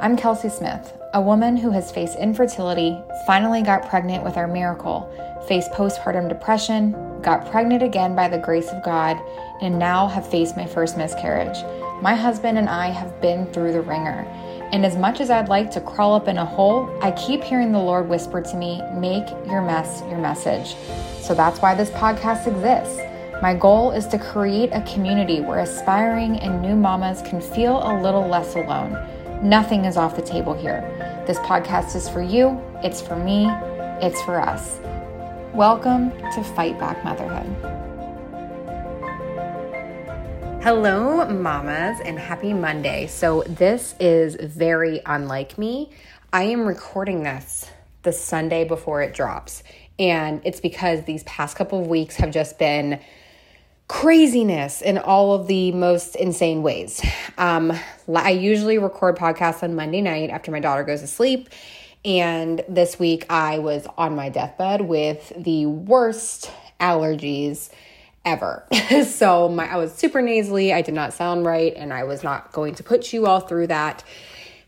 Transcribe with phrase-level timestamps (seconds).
[0.00, 2.96] I'm Kelsey Smith, a woman who has faced infertility,
[3.26, 5.10] finally got pregnant with our miracle,
[5.48, 9.16] faced postpartum depression, got pregnant again by the grace of God,
[9.60, 11.56] and now have faced my first miscarriage.
[12.00, 14.24] My husband and I have been through the ringer.
[14.70, 17.72] And as much as I'd like to crawl up in a hole, I keep hearing
[17.72, 20.76] the Lord whisper to me, make your mess your message.
[21.22, 23.00] So that's why this podcast exists.
[23.42, 28.00] My goal is to create a community where aspiring and new mamas can feel a
[28.00, 28.96] little less alone.
[29.42, 30.80] Nothing is off the table here.
[31.24, 33.46] This podcast is for you, it's for me,
[34.02, 34.80] it's for us.
[35.54, 37.46] Welcome to Fight Back Motherhood.
[40.60, 43.06] Hello, mamas, and happy Monday.
[43.06, 45.92] So, this is very unlike me.
[46.32, 47.70] I am recording this
[48.02, 49.62] the Sunday before it drops,
[50.00, 52.98] and it's because these past couple of weeks have just been
[53.88, 57.02] craziness in all of the most insane ways.
[57.38, 57.72] Um,
[58.14, 61.48] I usually record podcasts on Monday night after my daughter goes to sleep.
[62.04, 67.70] And this week I was on my deathbed with the worst allergies
[68.24, 68.66] ever.
[69.06, 72.52] so my I was super nasally, I did not sound right, and I was not
[72.52, 74.04] going to put you all through that.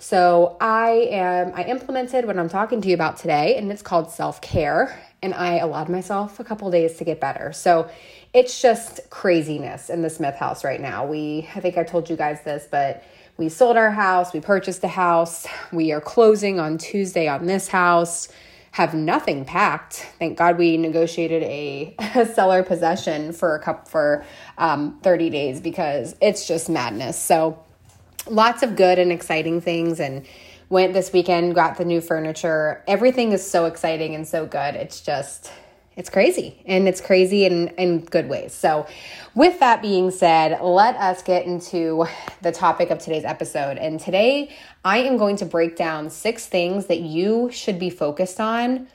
[0.00, 4.10] So I am I implemented what I'm talking to you about today, and it's called
[4.10, 4.98] self-care.
[5.20, 7.52] And I allowed myself a couple days to get better.
[7.52, 7.90] So
[8.32, 11.04] it's just craziness in the Smith house right now.
[11.04, 13.04] We, I think I told you guys this, but
[13.36, 17.68] we sold our house, we purchased a house, we are closing on Tuesday on this
[17.68, 18.28] house,
[18.70, 20.06] have nothing packed.
[20.18, 24.24] Thank God we negotiated a, a seller possession for a couple for
[24.56, 27.18] um, 30 days because it's just madness.
[27.18, 27.62] So
[28.28, 30.26] lots of good and exciting things and
[30.68, 32.82] went this weekend, got the new furniture.
[32.86, 34.74] Everything is so exciting and so good.
[34.74, 35.50] It's just
[35.96, 38.54] it's crazy and it's crazy in, in good ways.
[38.54, 38.86] So,
[39.34, 42.06] with that being said, let us get into
[42.42, 43.76] the topic of today's episode.
[43.76, 48.40] And today I am going to break down six things that you should be focused
[48.40, 48.88] on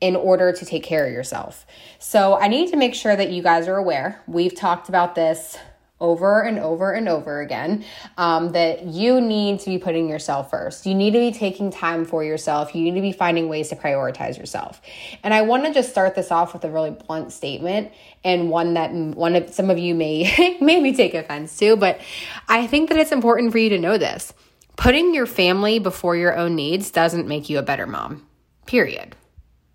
[0.00, 1.64] in order to take care of yourself.
[2.00, 4.20] So, I need to make sure that you guys are aware.
[4.26, 5.56] We've talked about this
[5.98, 7.84] over and over and over again
[8.18, 10.84] um, that you need to be putting yourself first.
[10.84, 12.74] You need to be taking time for yourself.
[12.74, 14.82] You need to be finding ways to prioritize yourself.
[15.22, 17.92] And I want to just start this off with a really blunt statement
[18.24, 22.00] and one that one of some of you may maybe take offense to, but
[22.48, 24.34] I think that it's important for you to know this.
[24.76, 28.26] Putting your family before your own needs doesn't make you a better mom.
[28.66, 29.16] Period.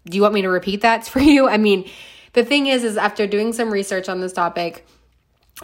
[0.05, 1.49] Do you want me to repeat that for you?
[1.49, 1.89] I mean,
[2.33, 4.85] the thing is is after doing some research on this topic,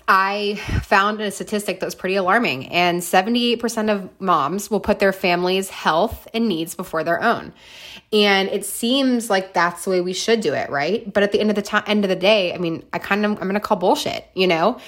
[0.08, 5.14] I found a statistic that was pretty alarming, and 78% of moms will put their
[5.14, 7.54] family's health and needs before their own.
[8.14, 11.12] And it seems like that's the way we should do it, right?
[11.12, 13.32] But at the end of the end of the day, I mean, I kind of
[13.32, 14.80] I'm going to call bullshit, you know.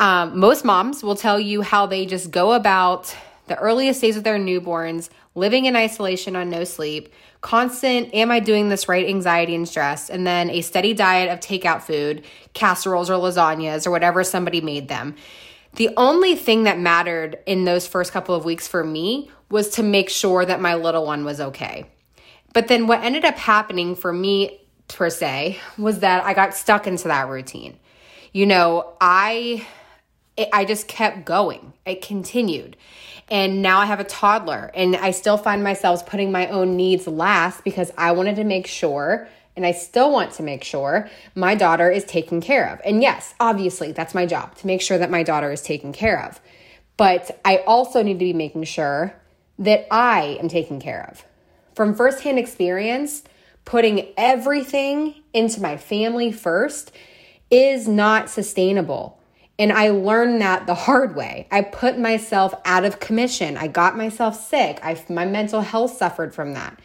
[0.00, 3.14] Um, most moms will tell you how they just go about
[3.46, 8.40] the earliest days of their newborns, living in isolation on no sleep, constant, am I
[8.40, 13.10] doing this right anxiety and stress, and then a steady diet of takeout food, casseroles
[13.10, 15.14] or lasagnas or whatever somebody made them.
[15.76, 19.82] The only thing that mattered in those first couple of weeks for me was to
[19.82, 21.86] make sure that my little one was okay.
[22.52, 26.86] But then what ended up happening for me, per se, was that I got stuck
[26.86, 27.76] into that routine.
[28.32, 29.66] You know, I
[30.52, 31.72] I just kept going.
[31.84, 32.76] It continued.
[33.30, 37.06] And now I have a toddler and I still find myself putting my own needs
[37.06, 41.54] last because I wanted to make sure and I still want to make sure my
[41.54, 42.80] daughter is taken care of.
[42.84, 46.24] And yes, obviously, that's my job to make sure that my daughter is taken care
[46.24, 46.40] of.
[46.96, 49.14] But I also need to be making sure
[49.58, 51.24] that I am taken care of.
[51.74, 53.22] From firsthand experience,
[53.64, 56.92] putting everything into my family first
[57.50, 59.20] is not sustainable.
[59.58, 61.46] And I learned that the hard way.
[61.50, 63.56] I put myself out of commission.
[63.56, 64.80] I got myself sick.
[64.82, 66.80] I, my mental health suffered from that.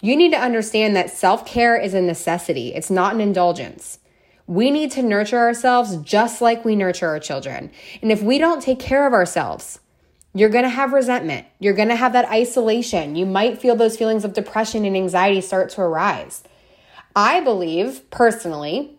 [0.00, 3.98] You need to understand that self care is a necessity, it's not an indulgence.
[4.46, 7.70] We need to nurture ourselves just like we nurture our children.
[8.00, 9.78] And if we don't take care of ourselves,
[10.32, 11.46] you're gonna have resentment.
[11.58, 13.14] You're gonna have that isolation.
[13.14, 16.44] You might feel those feelings of depression and anxiety start to arise.
[17.14, 18.97] I believe personally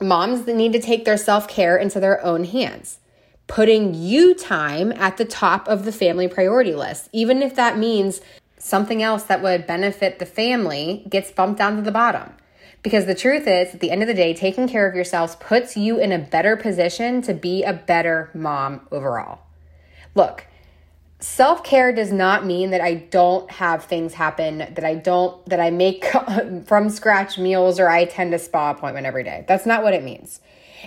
[0.00, 2.98] moms that need to take their self care into their own hands,
[3.46, 8.20] putting you time at the top of the family priority list, even if that means
[8.58, 12.32] something else that would benefit the family gets bumped down to the bottom.
[12.82, 15.76] Because the truth is, at the end of the day, taking care of yourselves puts
[15.76, 19.40] you in a better position to be a better mom overall.
[20.14, 20.46] Look,
[21.20, 25.60] self care does not mean that I don't have things happen, that I don't, that
[25.60, 26.04] I make
[26.66, 29.44] from scratch meals or I attend a spa appointment every day.
[29.48, 30.40] That's not what it means.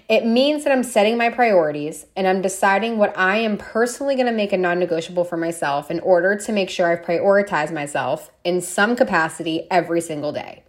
[0.07, 4.27] It means that I'm setting my priorities and I'm deciding what I am personally going
[4.27, 8.31] to make a non negotiable for myself in order to make sure I prioritize myself
[8.43, 10.63] in some capacity every single day.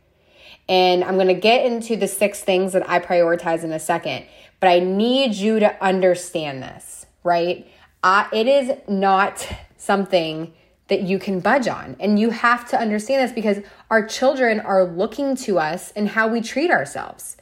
[0.68, 4.24] And I'm going to get into the six things that I prioritize in a second,
[4.60, 7.66] but I need you to understand this, right?
[8.02, 10.52] Uh, it is not something
[10.88, 11.96] that you can budge on.
[12.00, 13.58] And you have to understand this because
[13.90, 17.36] our children are looking to us and how we treat ourselves.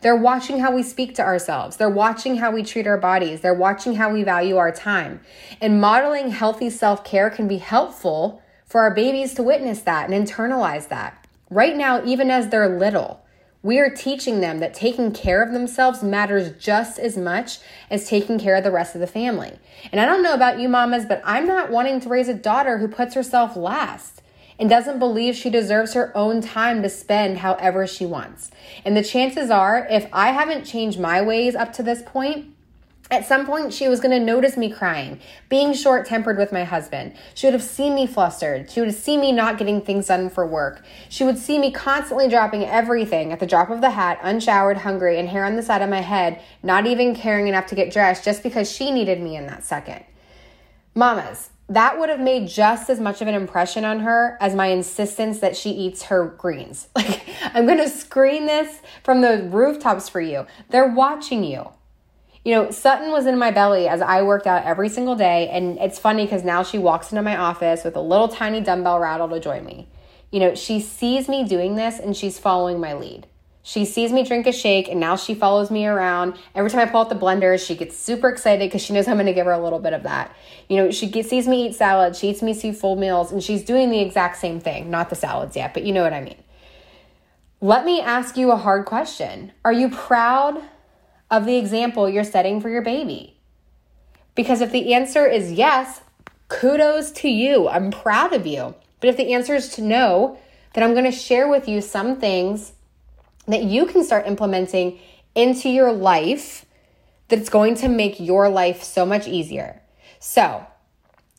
[0.00, 1.76] They're watching how we speak to ourselves.
[1.76, 3.40] They're watching how we treat our bodies.
[3.40, 5.20] They're watching how we value our time.
[5.60, 10.26] And modeling healthy self care can be helpful for our babies to witness that and
[10.26, 11.26] internalize that.
[11.50, 13.21] Right now, even as they're little,
[13.62, 17.58] we are teaching them that taking care of themselves matters just as much
[17.90, 19.52] as taking care of the rest of the family.
[19.92, 22.78] And I don't know about you mamas, but I'm not wanting to raise a daughter
[22.78, 24.20] who puts herself last
[24.58, 28.50] and doesn't believe she deserves her own time to spend however she wants.
[28.84, 32.46] And the chances are, if I haven't changed my ways up to this point,
[33.12, 35.20] at some point, she was going to notice me crying,
[35.50, 37.12] being short tempered with my husband.
[37.34, 38.70] She would have seen me flustered.
[38.70, 40.82] She would have seen me not getting things done for work.
[41.10, 45.18] She would see me constantly dropping everything at the drop of the hat, unshowered, hungry,
[45.18, 48.24] and hair on the side of my head, not even caring enough to get dressed
[48.24, 50.02] just because she needed me in that second.
[50.94, 54.68] Mamas, that would have made just as much of an impression on her as my
[54.68, 56.88] insistence that she eats her greens.
[56.96, 60.46] Like, I'm going to screen this from the rooftops for you.
[60.70, 61.68] They're watching you.
[62.44, 65.48] You know, Sutton was in my belly as I worked out every single day.
[65.48, 68.98] And it's funny because now she walks into my office with a little tiny dumbbell
[68.98, 69.88] rattle to join me.
[70.30, 73.26] You know, she sees me doing this and she's following my lead.
[73.64, 76.36] She sees me drink a shake and now she follows me around.
[76.52, 79.14] Every time I pull out the blender, she gets super excited because she knows I'm
[79.14, 80.34] going to give her a little bit of that.
[80.68, 83.40] You know, she gets, sees me eat salad, she eats me see full meals, and
[83.40, 84.90] she's doing the exact same thing.
[84.90, 86.42] Not the salads yet, but you know what I mean.
[87.60, 89.52] Let me ask you a hard question.
[89.64, 90.60] Are you proud
[91.32, 93.40] of the example you're setting for your baby?
[94.36, 96.02] Because if the answer is yes,
[96.48, 97.68] kudos to you.
[97.68, 98.74] I'm proud of you.
[99.00, 100.38] But if the answer is to no,
[100.74, 102.72] then I'm going to share with you some things
[103.46, 105.00] that you can start implementing
[105.34, 106.64] into your life
[107.28, 109.80] that's going to make your life so much easier.
[110.20, 110.66] So,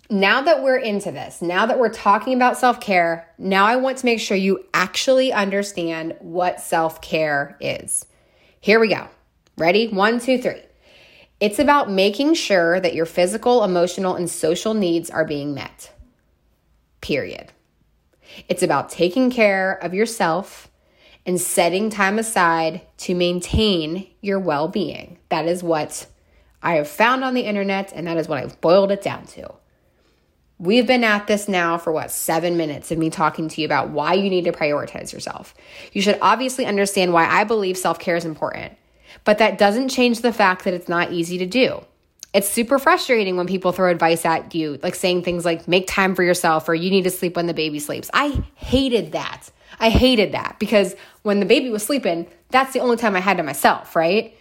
[0.09, 3.99] now that we're into this, now that we're talking about self care, now I want
[3.99, 8.05] to make sure you actually understand what self care is.
[8.59, 9.07] Here we go.
[9.57, 9.87] Ready?
[9.87, 10.61] One, two, three.
[11.39, 15.91] It's about making sure that your physical, emotional, and social needs are being met.
[17.01, 17.51] Period.
[18.47, 20.69] It's about taking care of yourself
[21.25, 25.19] and setting time aside to maintain your well being.
[25.29, 26.07] That is what
[26.61, 29.53] I have found on the internet, and that is what I've boiled it down to.
[30.59, 33.89] We've been at this now for what, seven minutes of me talking to you about
[33.89, 35.53] why you need to prioritize yourself.
[35.91, 38.77] You should obviously understand why I believe self care is important.
[39.23, 41.83] But that doesn't change the fact that it's not easy to do.
[42.33, 46.15] It's super frustrating when people throw advice at you, like saying things like, make time
[46.15, 48.09] for yourself or you need to sleep when the baby sleeps.
[48.13, 49.51] I hated that.
[49.79, 53.37] I hated that because when the baby was sleeping, that's the only time I had
[53.37, 54.35] to myself, right?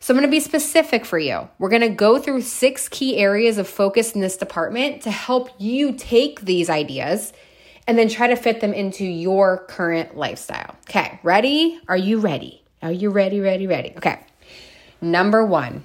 [0.00, 1.48] So I'm to be specific for you.
[1.58, 5.92] We're to go through six key areas of focus in this department to help you
[5.92, 7.32] take these ideas
[7.86, 10.76] and then try to fit them into your current lifestyle.
[10.88, 11.80] Okay, ready?
[11.88, 12.62] Are you ready?
[12.82, 13.92] Are you ready, ready, ready?
[13.96, 14.20] Okay.
[15.00, 15.84] Number one,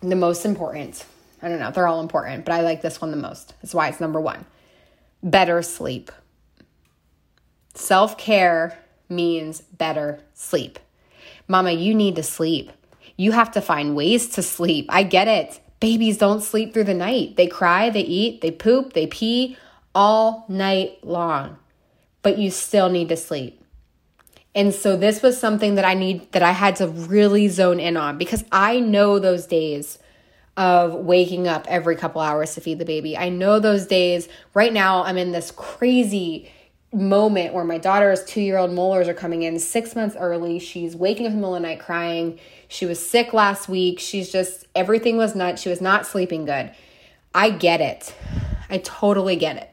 [0.00, 1.04] the most important.
[1.40, 3.54] I don't know, they're all important, but I like this one the most.
[3.60, 4.44] That's why it's number one.
[5.22, 6.12] Better sleep.
[7.74, 10.78] Self care means better sleep.
[11.48, 12.70] Mama, you need to sleep.
[13.16, 14.86] You have to find ways to sleep.
[14.88, 15.60] I get it.
[15.80, 17.36] Babies don't sleep through the night.
[17.36, 19.56] They cry, they eat, they poop, they pee
[19.94, 21.58] all night long,
[22.22, 23.61] but you still need to sleep.
[24.54, 27.96] And so this was something that I need that I had to really zone in
[27.96, 29.98] on because I know those days
[30.56, 33.16] of waking up every couple hours to feed the baby.
[33.16, 34.28] I know those days.
[34.52, 36.52] Right now I'm in this crazy
[36.92, 40.58] moment where my daughter's 2-year-old molars are coming in 6 months early.
[40.58, 42.38] She's waking up in the middle of the night crying.
[42.68, 43.98] She was sick last week.
[43.98, 45.62] She's just everything was nuts.
[45.62, 46.70] She was not sleeping good.
[47.34, 48.14] I get it.
[48.68, 49.70] I totally get it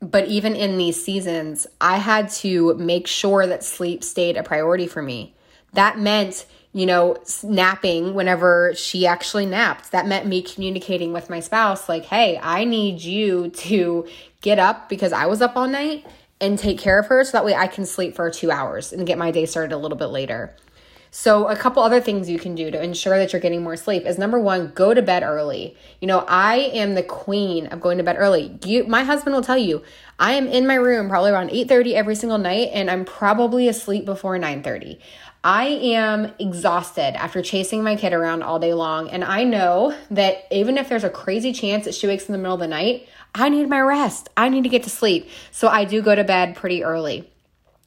[0.00, 4.86] but even in these seasons, I had to make sure that sleep stayed a priority
[4.86, 5.34] for me.
[5.72, 9.92] That meant, you know, napping whenever she actually napped.
[9.92, 14.06] That meant me communicating with my spouse, like, hey, I need you to
[14.42, 16.06] get up because I was up all night
[16.40, 19.06] and take care of her so that way I can sleep for two hours and
[19.06, 20.54] get my day started a little bit later.
[21.10, 24.04] So, a couple other things you can do to ensure that you're getting more sleep
[24.04, 25.76] is number one, go to bed early.
[26.00, 28.58] You know, I am the queen of going to bed early.
[28.64, 29.82] You, my husband will tell you,
[30.18, 34.04] I am in my room probably around 8:30 every single night, and I'm probably asleep
[34.04, 34.98] before 9:30.
[35.44, 40.46] I am exhausted after chasing my kid around all day long, and I know that
[40.50, 43.08] even if there's a crazy chance that she wakes in the middle of the night,
[43.34, 44.28] I need my rest.
[44.36, 45.28] I need to get to sleep.
[45.52, 47.30] So I do go to bed pretty early.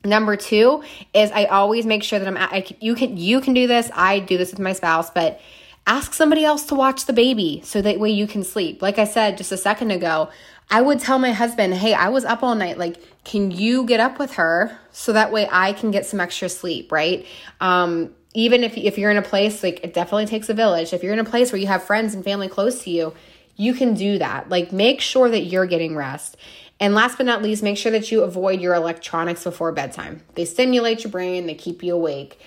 [0.03, 2.37] Number two is I always make sure that I'm.
[2.37, 3.91] I, you can you can do this.
[3.93, 5.41] I do this with my spouse, but
[5.85, 8.81] ask somebody else to watch the baby so that way you can sleep.
[8.81, 10.29] Like I said just a second ago,
[10.69, 12.77] I would tell my husband, "Hey, I was up all night.
[12.77, 16.47] Like, can you get up with her so that way I can get some extra
[16.47, 17.25] sleep?" Right?
[17.59, 20.93] Um, even if if you're in a place like it definitely takes a village.
[20.93, 23.13] If you're in a place where you have friends and family close to you,
[23.57, 24.47] you can do that.
[24.47, 26.37] Like, make sure that you're getting rest.
[26.79, 30.23] And last but not least, make sure that you avoid your electronics before bedtime.
[30.35, 32.39] They stimulate your brain, they keep you awake.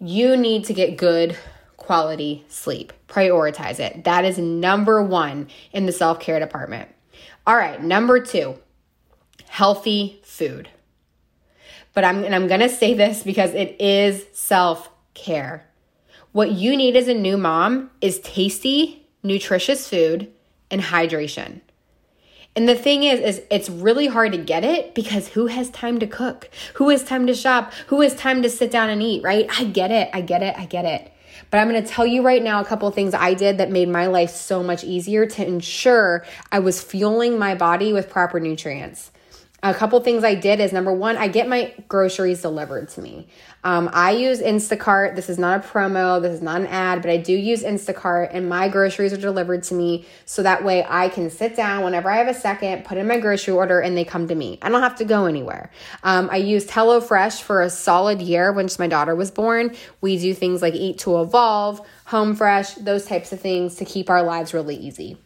[0.00, 1.36] You need to get good
[1.76, 2.92] quality sleep.
[3.08, 4.04] Prioritize it.
[4.04, 6.88] That is number one in the self care department.
[7.46, 8.58] All right, number two,
[9.48, 10.68] healthy food.
[11.94, 15.66] But I'm, and I'm gonna say this because it is self care.
[16.32, 20.32] What you need as a new mom is tasty, nutritious food
[20.70, 21.60] and hydration.
[22.56, 25.98] And the thing is, is it's really hard to get it because who has time
[25.98, 26.48] to cook?
[26.74, 27.74] Who has time to shop?
[27.88, 29.46] Who has time to sit down and eat, right?
[29.58, 30.08] I get it.
[30.14, 30.56] I get it.
[30.56, 31.12] I get it.
[31.50, 33.90] But I'm going to tell you right now a couple things I did that made
[33.90, 39.10] my life so much easier to ensure I was fueling my body with proper nutrients
[39.62, 43.26] a couple things I did is number one, I get my groceries delivered to me.
[43.64, 45.16] Um, I use Instacart.
[45.16, 48.28] This is not a promo, this is not an ad, but I do use Instacart,
[48.32, 52.10] and my groceries are delivered to me so that way I can sit down whenever
[52.10, 54.58] I have a second, put in my grocery order, and they come to me.
[54.62, 55.70] I don't have to go anywhere.
[56.02, 59.74] Um, I used HelloFresh for a solid year when my daughter was born.
[60.00, 64.10] We do things like Eat to Evolve, Home Fresh, those types of things to keep
[64.10, 65.18] our lives really easy.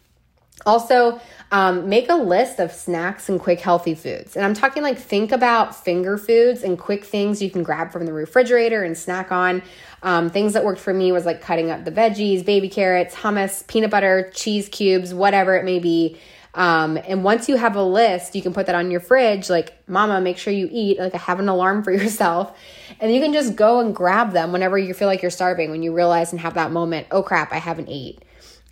[0.66, 1.20] Also,
[1.52, 4.36] um, make a list of snacks and quick healthy foods.
[4.36, 8.06] And I'm talking like think about finger foods and quick things you can grab from
[8.06, 9.62] the refrigerator and snack on.
[10.02, 13.66] Um, things that worked for me was like cutting up the veggies, baby carrots, hummus,
[13.66, 16.18] peanut butter, cheese cubes, whatever it may be.
[16.54, 19.48] Um, and once you have a list, you can put that on your fridge.
[19.48, 20.98] Like, mama, make sure you eat.
[20.98, 22.56] Like, have an alarm for yourself.
[23.00, 25.82] And you can just go and grab them whenever you feel like you're starving, when
[25.82, 28.22] you realize and have that moment, oh crap, I haven't ate.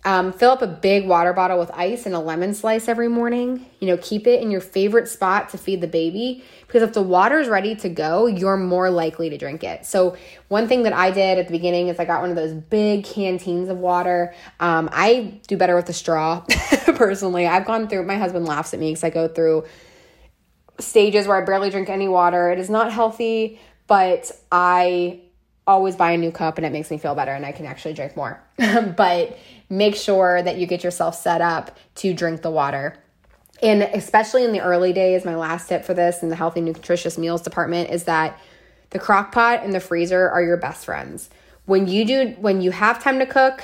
[0.05, 3.65] Um, fill up a big water bottle with ice and a lemon slice every morning.
[3.81, 7.01] You know, keep it in your favorite spot to feed the baby because if the
[7.01, 9.85] water is ready to go, you're more likely to drink it.
[9.85, 10.15] So,
[10.47, 13.03] one thing that I did at the beginning is I got one of those big
[13.03, 14.33] canteens of water.
[14.61, 16.41] Um, I do better with the straw
[16.95, 17.45] personally.
[17.45, 19.65] I've gone through, my husband laughs at me because I go through
[20.79, 22.51] stages where I barely drink any water.
[22.51, 25.19] It is not healthy, but I
[25.67, 27.93] always buy a new cup and it makes me feel better and I can actually
[27.93, 28.41] drink more.
[28.57, 29.37] but
[29.69, 32.97] make sure that you get yourself set up to drink the water.
[33.61, 37.17] And especially in the early days, my last tip for this in the healthy, nutritious
[37.17, 38.39] meals department is that
[38.89, 41.29] the crock pot and the freezer are your best friends.
[41.65, 43.63] When you do, when you have time to cook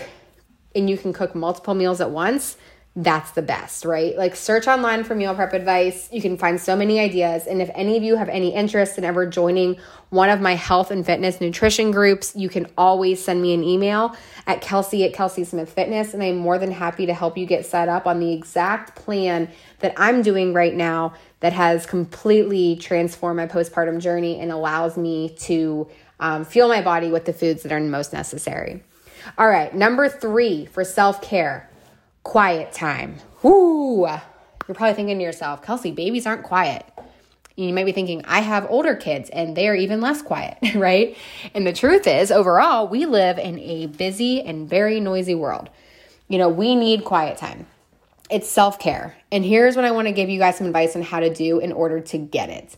[0.75, 2.57] and you can cook multiple meals at once,
[2.97, 4.17] that's the best, right?
[4.17, 6.07] Like search online for meal prep advice.
[6.13, 7.45] You can find so many ideas.
[7.45, 9.77] And if any of you have any interest in ever joining
[10.11, 14.15] one of my health and fitness nutrition groups, you can always send me an email
[14.47, 16.13] at Kelsey at Kelsey Smith Fitness.
[16.13, 19.49] And I'm more than happy to help you get set up on the exact plan
[19.79, 25.35] that I'm doing right now that has completely transformed my postpartum journey and allows me
[25.39, 25.89] to
[26.21, 28.81] um, fuel my body with the foods that are most necessary.
[29.37, 31.69] All right, number three for self care
[32.25, 33.17] quiet time.
[33.43, 34.07] Whoo!
[34.67, 36.83] You're probably thinking to yourself, Kelsey, babies aren't quiet.
[37.55, 41.15] You might be thinking, I have older kids and they are even less quiet, right?
[41.53, 45.69] And the truth is, overall, we live in a busy and very noisy world.
[46.27, 47.67] You know, we need quiet time.
[48.29, 49.15] It's self care.
[49.31, 51.59] And here's what I want to give you guys some advice on how to do
[51.59, 52.75] in order to get it.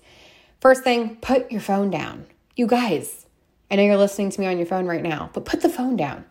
[0.59, 2.25] First thing, put your phone down.
[2.57, 3.25] You guys,
[3.71, 5.95] I know you're listening to me on your phone right now, but put the phone
[5.95, 6.25] down.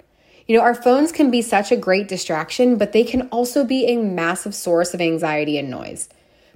[0.46, 3.86] You know, our phones can be such a great distraction, but they can also be
[3.86, 6.08] a massive source of anxiety and noise.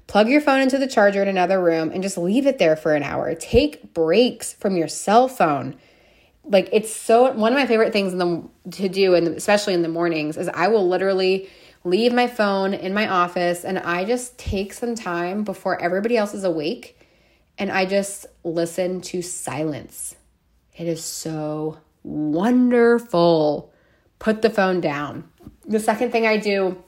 [0.07, 2.95] Plug your phone into the charger in another room and just leave it there for
[2.95, 3.35] an hour.
[3.35, 5.77] Take breaks from your cell phone.
[6.45, 9.83] Like it's so one of my favorite things in the, to do and especially in
[9.83, 11.49] the mornings is I will literally
[11.85, 16.35] leave my phone in my office and I just take some time before everybody else
[16.35, 16.99] is awake
[17.59, 20.15] and I just listen to silence.
[20.77, 23.70] It is so wonderful
[24.21, 25.29] put the phone down.
[25.67, 26.81] The second thing I do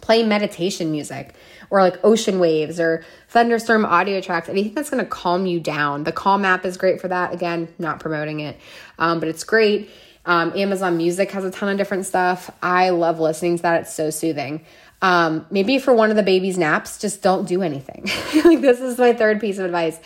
[0.00, 1.34] play meditation music
[1.70, 4.48] or like ocean waves or thunderstorm audio tracks.
[4.48, 6.04] Anything that's going to calm you down.
[6.04, 7.34] The calm app is great for that.
[7.34, 8.58] Again not promoting it
[8.98, 9.90] um, but it's great.
[10.24, 12.50] Um, amazon music has a ton of different stuff.
[12.62, 13.82] I love listening to that.
[13.82, 14.64] It's so soothing.
[15.00, 18.06] Um, maybe for one of the baby's naps just don't do anything.
[18.44, 19.98] Like this is my third piece of advice.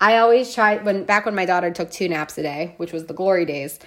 [0.00, 3.06] I always try when back when my daughter took two naps a day which was
[3.06, 3.78] the glory days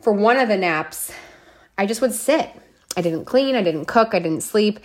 [0.00, 1.12] for one of the naps
[1.82, 2.50] i just would sit
[2.96, 4.80] I didn't clean, I didn't cook, I didn't sleep.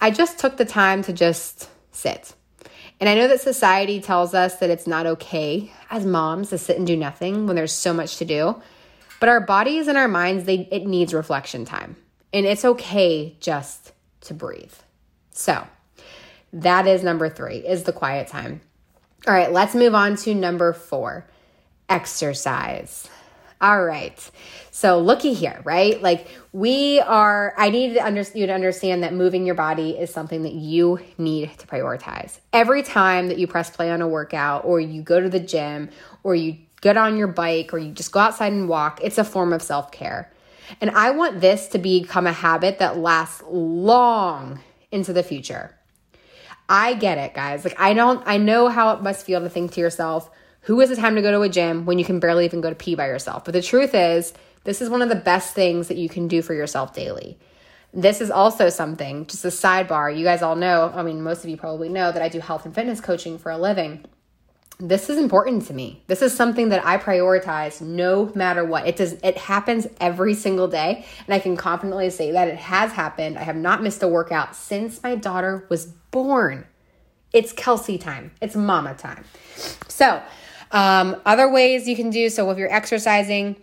[0.00, 2.34] I just took the time to just sit.
[2.98, 6.76] And I know that society tells us that it's not okay as moms to sit
[6.76, 8.60] and do nothing when there's so much to do.
[9.20, 11.96] But our bodies and our minds, they it needs reflection time.
[12.32, 13.92] And it's okay just
[14.22, 14.72] to breathe.
[15.32, 15.66] So,
[16.52, 18.60] that is number 3 is the quiet time.
[19.26, 21.26] All right, let's move on to number 4.
[21.88, 23.08] Exercise.
[23.60, 24.30] All right.
[24.70, 26.00] So looky here, right?
[26.00, 30.10] Like we are, I need to under, you to understand that moving your body is
[30.10, 32.38] something that you need to prioritize.
[32.54, 35.90] Every time that you press play on a workout or you go to the gym
[36.22, 39.24] or you get on your bike or you just go outside and walk, it's a
[39.24, 40.32] form of self care.
[40.80, 45.76] And I want this to become a habit that lasts long into the future.
[46.68, 47.64] I get it, guys.
[47.64, 50.30] Like I don't I know how it must feel to think to yourself,
[50.62, 52.68] who has the time to go to a gym when you can barely even go
[52.68, 53.44] to pee by yourself?
[53.44, 54.32] But the truth is,
[54.64, 57.38] this is one of the best things that you can do for yourself daily.
[57.92, 60.16] This is also something, just a sidebar.
[60.16, 62.64] You guys all know, I mean, most of you probably know that I do health
[62.64, 64.04] and fitness coaching for a living.
[64.78, 66.02] This is important to me.
[66.06, 68.86] This is something that I prioritize no matter what.
[68.86, 72.92] It does it happens every single day, and I can confidently say that it has
[72.92, 73.38] happened.
[73.38, 76.66] I have not missed a workout since my daughter was born.
[77.32, 78.30] It's Kelsey time.
[78.40, 79.24] It's mama time.
[79.86, 80.22] So,
[80.70, 83.56] um, other ways you can do so if you're exercising,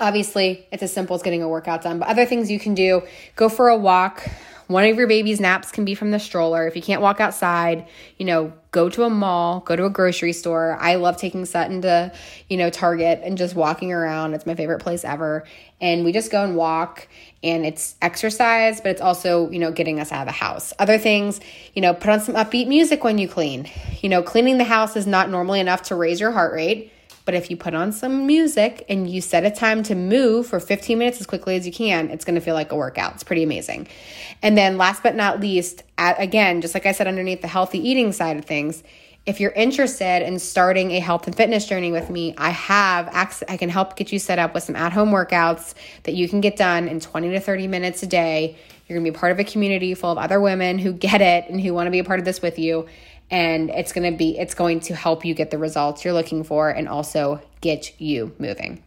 [0.00, 3.02] obviously it's as simple as getting a workout done, but other things you can do
[3.34, 4.28] go for a walk.
[4.66, 6.66] One of your baby's naps can be from the stroller.
[6.66, 7.86] If you can't walk outside,
[8.18, 10.76] you know, go to a mall, go to a grocery store.
[10.78, 12.12] I love taking Sutton to,
[12.50, 14.34] you know, Target and just walking around.
[14.34, 15.44] It's my favorite place ever.
[15.80, 17.08] And we just go and walk
[17.42, 20.74] and it's exercise, but it's also, you know, getting us out of the house.
[20.78, 21.40] Other things,
[21.72, 23.66] you know, put on some upbeat music when you clean.
[24.02, 26.92] You know, cleaning the house is not normally enough to raise your heart rate.
[27.26, 30.60] But if you put on some music and you set a time to move for
[30.60, 33.14] 15 minutes as quickly as you can, it's going to feel like a workout.
[33.14, 33.88] It's pretty amazing.
[34.42, 37.80] And then last but not least, at, again, just like I said underneath the healthy
[37.86, 38.84] eating side of things,
[39.26, 43.48] if you're interested in starting a health and fitness journey with me, I have access,
[43.48, 46.56] I can help get you set up with some at-home workouts that you can get
[46.56, 48.56] done in 20 to 30 minutes a day.
[48.86, 51.50] You're going to be part of a community full of other women who get it
[51.50, 52.86] and who want to be a part of this with you
[53.30, 56.44] and it's going to be it's going to help you get the results you're looking
[56.44, 58.82] for and also get you moving.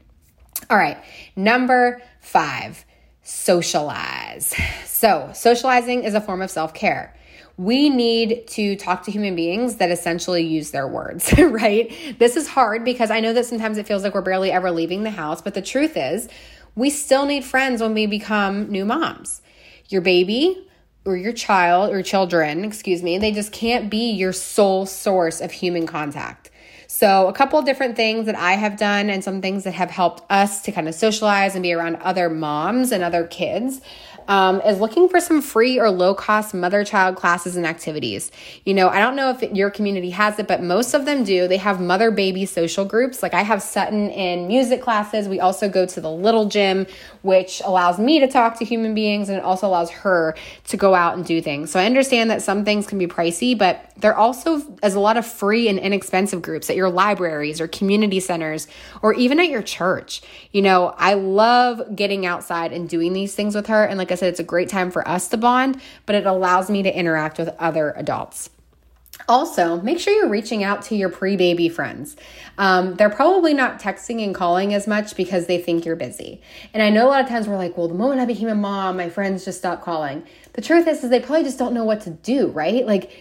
[0.69, 0.97] All right,
[1.35, 2.85] number 5,
[3.23, 4.53] socialize.
[4.85, 7.15] So, socializing is a form of self-care
[7.59, 11.93] we need to talk to human beings that essentially use their words, right?
[12.17, 15.03] This is hard because I know that sometimes it feels like we're barely ever leaving
[15.03, 16.29] the house, but the truth is,
[16.75, 19.41] we still need friends when we become new moms.
[19.89, 20.68] Your baby
[21.05, 25.51] or your child or children, excuse me, they just can't be your sole source of
[25.51, 26.51] human contact.
[26.87, 29.91] So, a couple of different things that I have done and some things that have
[29.91, 33.79] helped us to kind of socialize and be around other moms and other kids
[34.29, 38.31] um, is looking for some free or low cost mother child classes and activities.
[38.63, 41.47] You know, I don't know if your community has it, but most of them do.
[41.47, 43.23] They have mother baby social groups.
[43.23, 45.27] Like I have Sutton in music classes.
[45.27, 46.85] We also go to the little gym,
[47.23, 50.35] which allows me to talk to human beings and it also allows her
[50.67, 51.71] to go out and do things.
[51.71, 55.17] So I understand that some things can be pricey, but there also is a lot
[55.17, 58.67] of free and inexpensive groups at your libraries or community centers
[59.01, 60.21] or even at your church.
[60.51, 63.83] You know, I love getting outside and doing these things with her.
[63.83, 66.69] And like I said, it's a great time for us to bond, but it allows
[66.69, 68.49] me to interact with other adults.
[69.27, 72.15] Also, make sure you're reaching out to your pre baby friends.
[72.57, 76.41] Um, they're probably not texting and calling as much because they think you're busy.
[76.73, 78.55] And I know a lot of times we're like, well, the moment I became a
[78.55, 80.23] mom, my friends just stopped calling.
[80.53, 82.85] The truth is, is they probably just don't know what to do, right?
[82.85, 83.11] Like,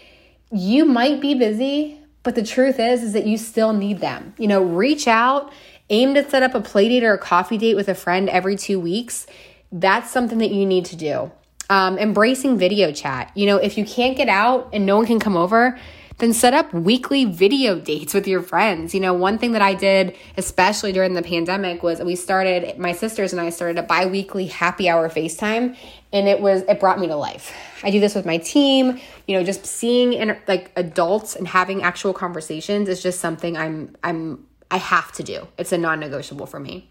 [0.50, 4.34] you might be busy, but the truth is, is that you still need them.
[4.38, 5.52] You know, reach out,
[5.90, 8.56] aim to set up a play date or a coffee date with a friend every
[8.56, 9.26] two weeks
[9.72, 11.30] that's something that you need to do.
[11.70, 13.30] Um, embracing video chat.
[13.34, 15.78] You know, if you can't get out and no one can come over,
[16.18, 18.92] then set up weekly video dates with your friends.
[18.92, 22.92] You know, one thing that I did, especially during the pandemic, was we started, my
[22.92, 25.76] sisters and I started a bi weekly happy hour FaceTime,
[26.12, 27.54] and it was, it brought me to life.
[27.84, 28.98] I do this with my team.
[29.26, 33.96] You know, just seeing inter- like adults and having actual conversations is just something I'm,
[34.02, 35.46] I'm, I have to do.
[35.56, 36.90] It's a non negotiable for me.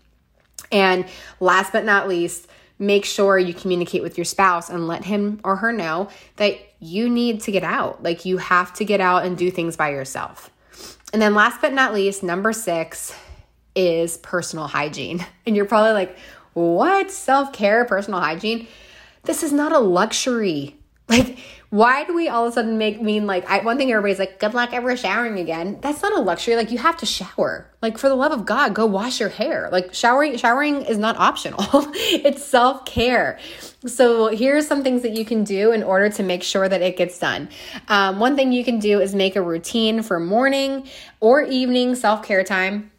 [0.71, 1.05] And
[1.39, 2.47] last but not least,
[2.79, 7.09] make sure you communicate with your spouse and let him or her know that you
[7.09, 8.03] need to get out.
[8.03, 10.51] Like you have to get out and do things by yourself.
[11.13, 13.15] And then last but not least, number six
[13.75, 15.25] is personal hygiene.
[15.45, 16.17] And you're probably like,
[16.53, 17.09] what?
[17.09, 18.67] Self care, personal hygiene?
[19.23, 20.75] This is not a luxury.
[21.09, 21.37] Like,
[21.69, 24.39] why do we all of a sudden make mean like I, one thing everybody's like,
[24.39, 25.79] good luck ever showering again?
[25.81, 26.55] That's not a luxury.
[26.55, 27.69] Like, you have to shower.
[27.81, 29.67] Like, for the love of God, go wash your hair.
[29.69, 31.59] Like, showering showering is not optional.
[31.93, 33.37] it's self care.
[33.85, 36.95] So here's some things that you can do in order to make sure that it
[36.95, 37.49] gets done.
[37.89, 40.87] Um, one thing you can do is make a routine for morning
[41.19, 42.91] or evening self care time.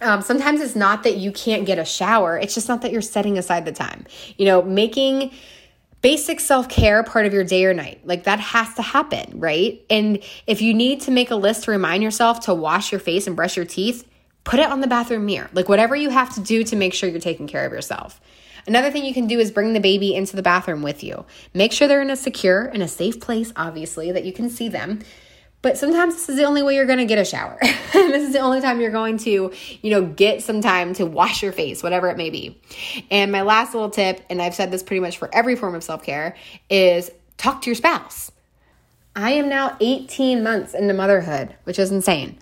[0.00, 3.00] Um, sometimes it's not that you can't get a shower, it's just not that you're
[3.02, 4.06] setting aside the time.
[4.36, 5.32] You know, making
[6.00, 8.00] basic self care part of your day or night.
[8.04, 9.84] Like that has to happen, right?
[9.90, 13.26] And if you need to make a list to remind yourself to wash your face
[13.26, 14.06] and brush your teeth,
[14.44, 15.50] put it on the bathroom mirror.
[15.52, 18.20] Like whatever you have to do to make sure you're taking care of yourself.
[18.66, 21.24] Another thing you can do is bring the baby into the bathroom with you.
[21.54, 24.68] Make sure they're in a secure and a safe place, obviously, that you can see
[24.68, 25.00] them.
[25.60, 27.58] But sometimes this is the only way you're going to get a shower.
[27.92, 31.42] this is the only time you're going to, you know, get some time to wash
[31.42, 32.60] your face, whatever it may be.
[33.10, 35.82] And my last little tip, and I've said this pretty much for every form of
[35.82, 36.36] self care,
[36.70, 38.30] is talk to your spouse.
[39.16, 42.38] I am now 18 months into motherhood, which is insane.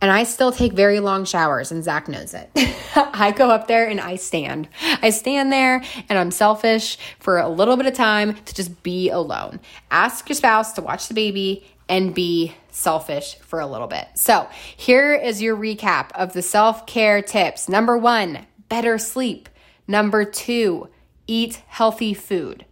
[0.00, 2.50] And I still take very long showers, and Zach knows it.
[2.96, 4.68] I go up there and I stand.
[5.02, 9.08] I stand there and I'm selfish for a little bit of time to just be
[9.08, 9.60] alone.
[9.90, 14.06] Ask your spouse to watch the baby and be selfish for a little bit.
[14.14, 17.68] So, here is your recap of the self care tips.
[17.68, 19.48] Number one, better sleep.
[19.86, 20.88] Number two,
[21.26, 22.64] eat healthy food.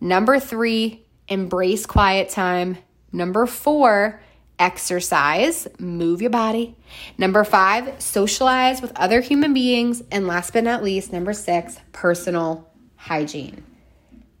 [0.00, 2.78] Number three, embrace quiet time.
[3.12, 4.20] Number four,
[4.58, 6.76] exercise, move your body.
[7.16, 10.02] Number five, socialize with other human beings.
[10.10, 13.64] And last but not least, number six, personal hygiene.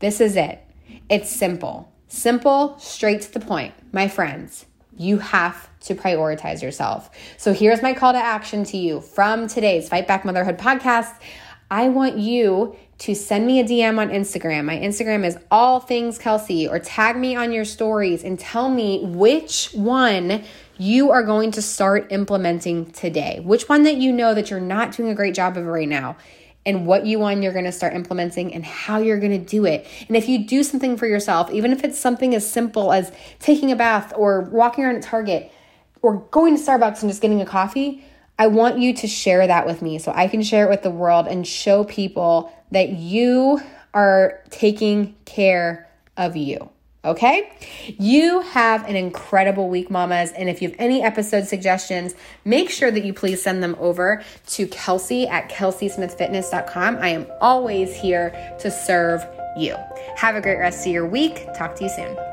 [0.00, 0.60] This is it.
[1.08, 1.92] It's simple.
[2.08, 3.74] Simple, straight to the point.
[3.92, 4.64] My friends,
[4.96, 7.10] you have to prioritize yourself.
[7.36, 11.14] So here's my call to action to you from today's Fight Back Motherhood podcast.
[11.70, 14.64] I want you to send me a DM on Instagram.
[14.64, 19.04] My Instagram is all things Kelsey, or tag me on your stories and tell me
[19.04, 20.42] which one
[20.78, 23.40] you are going to start implementing today.
[23.44, 26.16] Which one that you know that you're not doing a great job of right now
[26.68, 29.64] and what you want you're going to start implementing and how you're going to do
[29.64, 29.86] it.
[30.06, 33.72] And if you do something for yourself, even if it's something as simple as taking
[33.72, 35.50] a bath or walking around at Target
[36.02, 38.04] or going to Starbucks and just getting a coffee,
[38.38, 40.90] I want you to share that with me so I can share it with the
[40.90, 43.60] world and show people that you
[43.94, 46.68] are taking care of you.
[47.04, 47.50] Okay?
[47.98, 50.32] You have an incredible week, mamas.
[50.32, 54.22] And if you have any episode suggestions, make sure that you please send them over
[54.48, 56.96] to Kelsey at kelseysmithfitness.com.
[56.96, 58.30] I am always here
[58.60, 59.24] to serve
[59.56, 59.76] you.
[60.16, 61.46] Have a great rest of your week.
[61.54, 62.27] Talk to you soon.